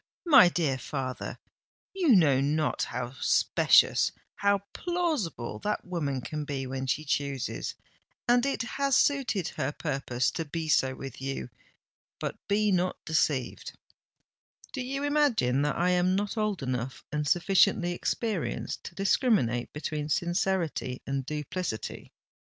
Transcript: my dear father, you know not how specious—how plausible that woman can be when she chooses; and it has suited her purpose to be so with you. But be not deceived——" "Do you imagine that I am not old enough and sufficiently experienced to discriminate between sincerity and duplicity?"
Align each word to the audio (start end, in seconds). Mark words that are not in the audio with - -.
my 0.25 0.49
dear 0.49 0.79
father, 0.79 1.37
you 1.93 2.07
know 2.15 2.41
not 2.41 2.81
how 2.85 3.11
specious—how 3.19 4.57
plausible 4.73 5.59
that 5.59 5.85
woman 5.85 6.21
can 6.21 6.43
be 6.43 6.65
when 6.65 6.87
she 6.87 7.05
chooses; 7.05 7.75
and 8.27 8.43
it 8.43 8.63
has 8.63 8.95
suited 8.95 9.49
her 9.49 9.71
purpose 9.71 10.31
to 10.31 10.43
be 10.43 10.67
so 10.67 10.95
with 10.95 11.21
you. 11.21 11.51
But 12.19 12.35
be 12.47 12.71
not 12.71 12.97
deceived——" 13.05 13.73
"Do 14.73 14.81
you 14.81 15.03
imagine 15.03 15.61
that 15.61 15.77
I 15.77 15.91
am 15.91 16.15
not 16.15 16.35
old 16.35 16.63
enough 16.63 17.05
and 17.11 17.27
sufficiently 17.27 17.91
experienced 17.91 18.83
to 18.85 18.95
discriminate 18.95 19.71
between 19.71 20.09
sincerity 20.09 21.03
and 21.05 21.27
duplicity?" 21.27 22.11